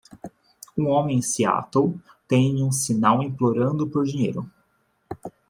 [0.75, 1.93] Um homem em Seattle
[2.27, 4.49] tem um sinal implorando por dinheiro.